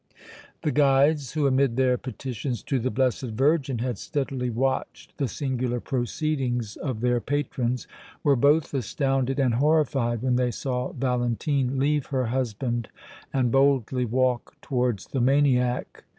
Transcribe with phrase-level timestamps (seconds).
[0.63, 5.79] The guides, who amid their petitions to the Blessed Virgin had steadily watched the singular
[5.79, 7.87] proceedings of their patrons,
[8.23, 12.89] were both astounded and horrified when they saw Valentine leave her husband
[13.31, 16.03] and boldly walk towards the maniac.